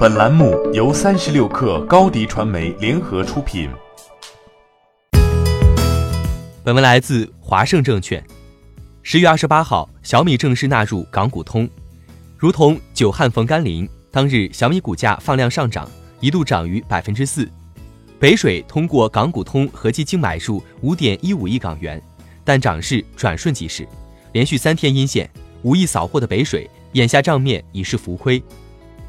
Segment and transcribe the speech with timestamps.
[0.00, 3.68] 本栏目由三十六氪高低传媒联合出品。
[6.64, 8.24] 本文来自华盛证券。
[9.02, 11.68] 十月二十八号，小米正式纳入港股通，
[12.38, 15.86] 如同久旱逢甘霖，当日小米股价放量上涨，
[16.18, 17.46] 一度涨逾百分之四。
[18.18, 22.02] 北水通过港股通合计净买入五点一五亿港元，
[22.42, 23.86] 但涨势转瞬即逝，
[24.32, 25.30] 连续三天阴线，
[25.60, 28.42] 无意扫货的北水眼下账面已是浮亏。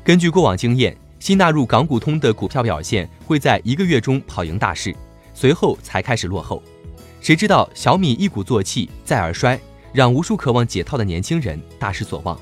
[0.04, 4.96] 根据过往经验，新纳入港股通的股票表现会在一个月中跑赢大市，
[5.32, 6.62] 随后才开始落后。
[7.20, 9.60] 谁知道小米一鼓作气再而衰，
[9.94, 12.40] 让无数渴望解套的年轻人大失所望。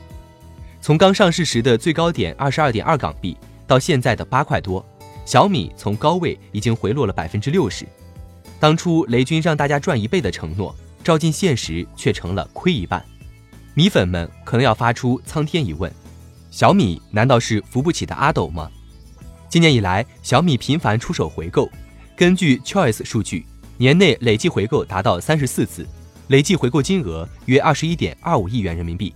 [0.79, 3.35] 从刚上市时的最高点二十二点二港币，
[3.67, 4.83] 到现在的八块多，
[5.25, 7.85] 小米从高位已经回落了百分之六十。
[8.57, 13.03] 当初雷军让大家赚一倍的承诺，照进现实却成了亏一半。
[13.73, 15.91] 米粉们可能要发出苍天疑问。
[16.51, 18.69] 小米难道是扶不起的阿斗吗？
[19.47, 21.69] 今年以来，小米频繁出手回购。
[22.15, 23.45] 根据 Choice 数据，
[23.77, 25.87] 年内累计回购达到三十四次，
[26.27, 29.13] 累计回购金额约二十一点二五亿元人民币。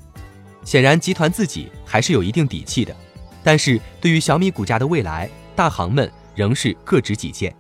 [0.64, 2.96] 显然，集团自己还是有一定底气的。
[3.44, 7.54] 但是对于小米股价的未来，大行们仍是各执己见。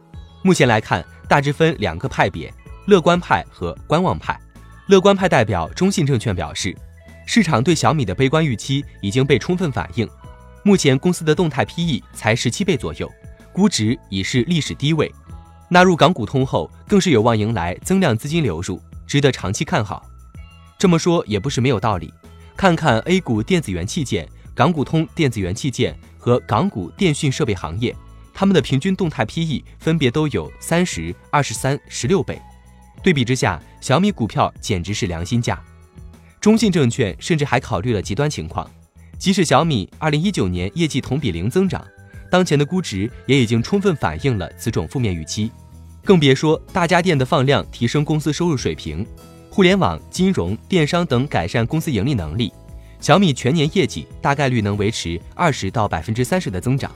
[0.43, 2.53] 目前来看，大致分两个派别：
[2.85, 4.39] 乐观派和观望派。
[4.87, 6.75] 乐观派代表中信证券表示。
[7.25, 10.07] 市场对小米的悲观预期已经被充分反映，
[10.63, 13.09] 目前公司的动态 PE 才十七倍左右，
[13.51, 15.11] 估值已是历史低位。
[15.69, 20.05] 纳入港股通后，更是有望迎来增量资金流入，值得长期看好。
[20.77, 22.13] 这么说也不是没有道理，
[22.55, 27.95] 看看 A 股电子元器件、港股通电子元器件和港股电讯设备行业，
[28.33, 32.39] 他们的平均动态 PE 分别都有三十二、十三、十六倍，
[33.01, 35.59] 对比之下，小米股票简直是良心价。
[36.43, 38.69] 中信证券甚至还考虑了极端情况，
[39.17, 41.81] 即使小米二零一九年业绩同比零增长，
[42.29, 45.49] 当前的估值也已经充分反映了此种负面预期，
[46.03, 49.07] 更别说大家电的放量提升公司收入水平，
[49.49, 52.51] 互联网、金融、电商等改善公司盈利能力，
[52.99, 56.91] 小米全年业绩大概率能维持二十到百分之三十的增长。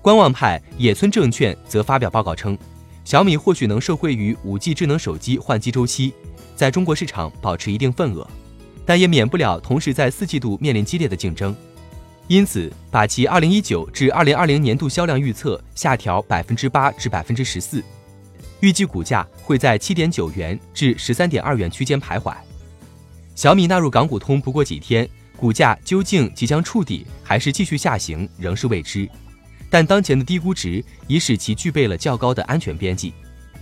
[0.00, 2.56] 观望派野村证券则发表报告称，
[3.04, 6.14] 小米或许能受惠于五 G 智能手机换机周期。
[6.56, 8.26] 在中国市场保持一定份额，
[8.84, 11.54] 但也免不了同时在四季度面临激烈的竞争，
[12.26, 17.84] 因此把其二零一九至二零二零年度销量预测下调百分之八至百分之十四，
[18.60, 22.34] 预计股价会在七点九元至十三点二元区间徘徊。
[23.34, 25.06] 小米纳入港股通不过几天，
[25.36, 29.06] 股价究竟即将触底还是继续下行，仍是未知。
[29.68, 33.12] 但当前的低估值已使其具备了较高的安全边际，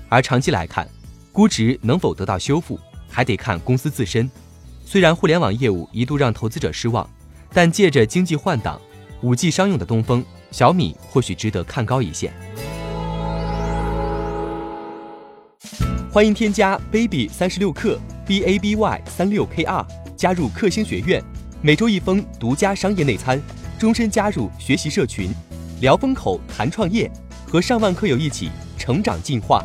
[0.09, 0.88] 而长期来看。
[1.34, 2.78] 估值能否得到修复，
[3.09, 4.31] 还得看公司自身。
[4.87, 7.11] 虽然互联网业务一度让投资者失望，
[7.53, 8.81] 但借着经济换挡、
[9.21, 12.33] 五 G 商用的东风，小米或许值得看高一线。
[16.09, 19.84] 欢迎添加 baby 三十六克 b a b y 三六 k r
[20.16, 21.21] 加入克星学院，
[21.61, 23.43] 每周一封独家商业内参，
[23.77, 25.33] 终身加入学习社群，
[25.81, 27.11] 聊风口谈创业，
[27.49, 29.65] 和上万课友一起成长进化。